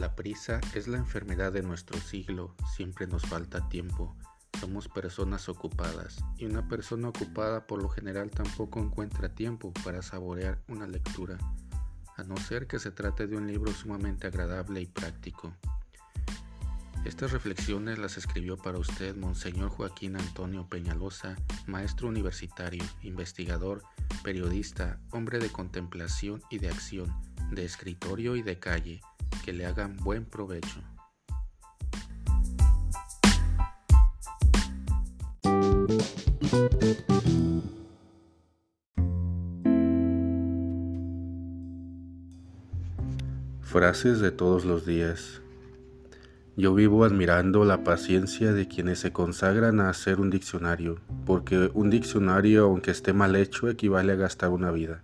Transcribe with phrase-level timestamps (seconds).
[0.00, 4.16] La prisa es la enfermedad de nuestro siglo, siempre nos falta tiempo.
[4.58, 10.58] Somos personas ocupadas y una persona ocupada por lo general tampoco encuentra tiempo para saborear
[10.68, 11.36] una lectura,
[12.16, 15.52] a no ser que se trate de un libro sumamente agradable y práctico.
[17.04, 21.36] Estas reflexiones las escribió para usted Monseñor Joaquín Antonio Peñalosa,
[21.66, 23.82] maestro universitario, investigador,
[24.22, 27.10] periodista, hombre de contemplación y de acción,
[27.50, 29.00] de escritorio y de calle,
[29.44, 30.82] que le hagan buen provecho.
[43.62, 45.40] Frases de todos los días.
[46.60, 51.90] Yo vivo admirando la paciencia de quienes se consagran a hacer un diccionario, porque un
[51.90, 55.02] diccionario, aunque esté mal hecho, equivale a gastar una vida.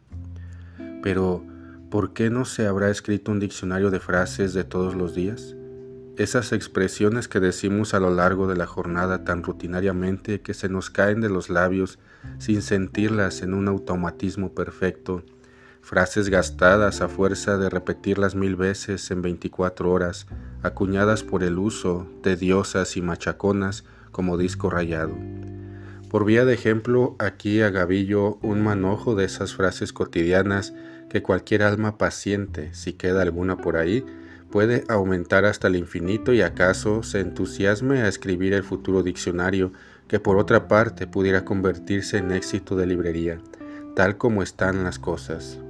[1.02, 1.42] Pero,
[1.90, 5.54] ¿Por qué no se habrá escrito un diccionario de frases de todos los días?
[6.16, 10.90] Esas expresiones que decimos a lo largo de la jornada tan rutinariamente que se nos
[10.90, 12.00] caen de los labios
[12.38, 15.22] sin sentirlas en un automatismo perfecto,
[15.86, 20.26] frases gastadas a fuerza de repetirlas mil veces en 24 horas,
[20.60, 25.16] acuñadas por el uso, tediosas y machaconas como disco rayado.
[26.10, 30.74] Por vía de ejemplo, aquí a Gavillo un manojo de esas frases cotidianas
[31.08, 34.04] que cualquier alma paciente, si queda alguna por ahí,
[34.50, 39.70] puede aumentar hasta el infinito y acaso se entusiasme a escribir el futuro diccionario
[40.08, 43.38] que por otra parte pudiera convertirse en éxito de librería,
[43.94, 45.60] tal como están las cosas.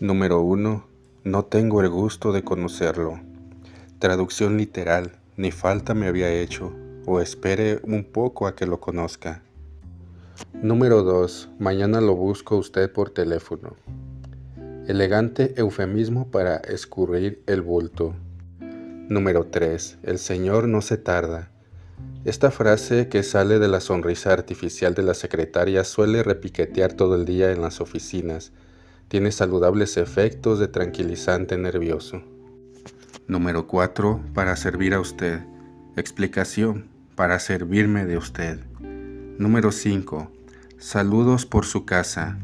[0.00, 0.86] Número 1.
[1.24, 3.18] No tengo el gusto de conocerlo.
[3.98, 5.12] Traducción literal.
[5.38, 6.70] Ni falta me había hecho,
[7.06, 9.42] o espere un poco a que lo conozca.
[10.52, 11.48] Número 2.
[11.58, 13.74] Mañana lo busco usted por teléfono.
[14.86, 18.14] Elegante eufemismo para escurrir el bulto.
[19.08, 20.00] Número 3.
[20.02, 21.50] El Señor no se tarda.
[22.26, 27.24] Esta frase que sale de la sonrisa artificial de la secretaria suele repiquetear todo el
[27.24, 28.52] día en las oficinas.
[29.08, 32.22] Tiene saludables efectos de tranquilizante nervioso.
[33.28, 34.20] Número 4.
[34.34, 35.44] Para servir a usted.
[35.96, 36.88] Explicación.
[37.14, 38.58] Para servirme de usted.
[39.38, 40.32] Número 5.
[40.78, 42.38] Saludos por su casa.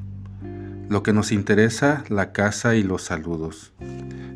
[0.89, 3.73] Lo que nos interesa, la casa y los saludos.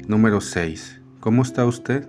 [0.09, 1.01] Número 6.
[1.21, 2.09] ¿Cómo está usted?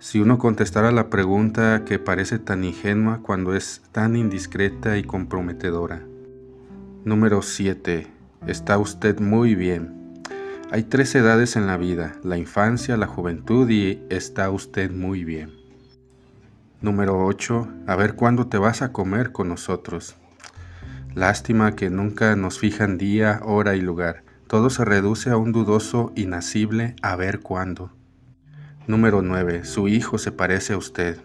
[0.00, 6.02] Si uno contestara la pregunta que parece tan ingenua cuando es tan indiscreta y comprometedora.
[7.04, 8.19] Número 7.
[8.46, 10.22] Está usted muy bien.
[10.70, 15.50] Hay tres edades en la vida, la infancia, la juventud y está usted muy bien.
[16.80, 17.68] Número 8.
[17.86, 20.16] A ver cuándo te vas a comer con nosotros.
[21.14, 24.24] Lástima que nunca nos fijan día, hora y lugar.
[24.46, 27.92] Todo se reduce a un dudoso inacible a ver cuándo.
[28.86, 29.64] Número 9.
[29.64, 31.18] Su hijo se parece a usted,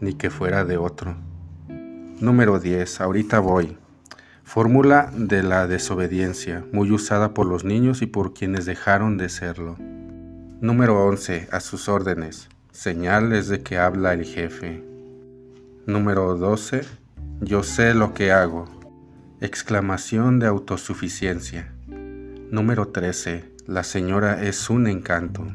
[0.00, 1.14] ni que fuera de otro.
[2.20, 3.00] Número 10.
[3.00, 3.78] Ahorita voy.
[4.44, 9.76] Fórmula de la desobediencia, muy usada por los niños y por quienes dejaron de serlo.
[10.60, 11.48] Número 11.
[11.50, 12.48] A sus órdenes.
[12.70, 14.84] Señales de que habla el jefe.
[15.86, 16.82] Número 12.
[17.40, 18.66] Yo sé lo que hago.
[19.40, 21.72] Exclamación de autosuficiencia.
[22.50, 23.44] Número 13.
[23.66, 25.46] La señora es un encanto.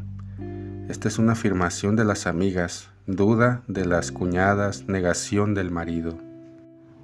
[0.89, 6.17] Esta es una afirmación de las amigas, duda de las cuñadas, negación del marido.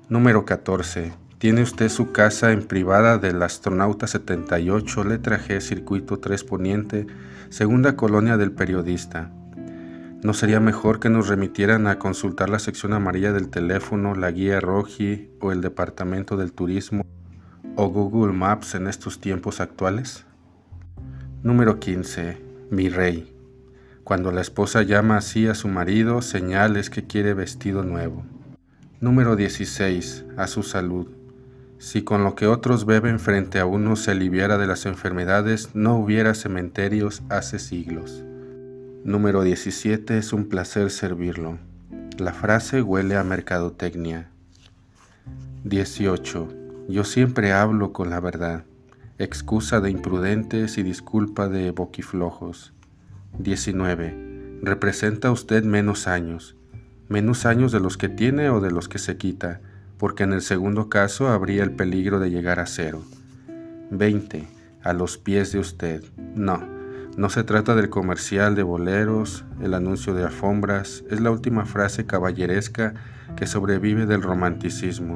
[0.10, 1.23] Número 14.
[1.44, 7.06] Tiene usted su casa en privada del astronauta 78, letra G, circuito 3 Poniente,
[7.50, 9.30] segunda colonia del periodista.
[10.22, 14.62] ¿No sería mejor que nos remitieran a consultar la sección amarilla del teléfono, la guía
[14.62, 17.06] Roji o el departamento del turismo
[17.75, 20.24] o Google Maps en estos tiempos actuales?
[21.44, 22.38] Número 15.
[22.72, 23.36] Mi rey.
[24.06, 28.24] Cuando la esposa llama así a su marido, señales que quiere vestido nuevo.
[29.02, 30.24] Número 16.
[30.38, 31.23] A su salud.
[31.84, 35.98] Si con lo que otros beben frente a uno se aliviara de las enfermedades, no
[35.98, 38.24] hubiera cementerios hace siglos.
[39.04, 40.18] Número 17.
[40.18, 41.57] Es un placer servirlo.
[42.18, 44.30] La frase huele a mercadotecnia.
[45.66, 46.48] 18.
[46.88, 48.63] Yo siempre hablo con la verdad.
[49.18, 52.72] Excusa de imprudentes y disculpa de boquiflojos.
[53.40, 54.60] 19.
[54.62, 56.56] Representa usted menos años.
[57.10, 59.60] Menos años de los que tiene o de los que se quita,
[60.04, 63.02] porque en el segundo caso habría el peligro de llegar a cero.
[63.90, 64.46] 20.
[64.84, 66.04] A los pies de usted.
[66.36, 66.62] No
[67.16, 72.06] no se trata del comercial de boleros, el anuncio de alfombras, es la última frase
[72.06, 72.96] caballeresca
[73.38, 75.16] que sobrevive del romanticismo.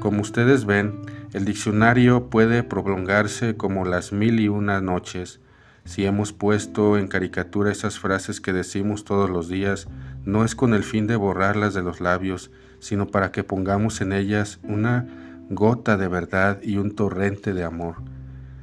[0.00, 1.00] Como ustedes ven,
[1.32, 5.40] el diccionario puede prolongarse como las mil y una noches.
[5.86, 9.88] Si hemos puesto en caricatura esas frases que decimos todos los días,
[10.26, 14.12] no es con el fin de borrarlas de los labios, sino para que pongamos en
[14.12, 15.06] ellas una
[15.50, 17.96] gota de verdad y un torrente de amor.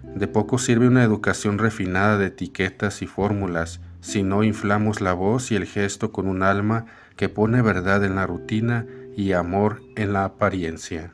[0.03, 5.51] De poco sirve una educación refinada de etiquetas y fórmulas si no inflamos la voz
[5.51, 6.85] y el gesto con un alma
[7.15, 8.85] que pone verdad en la rutina
[9.15, 11.13] y amor en la apariencia.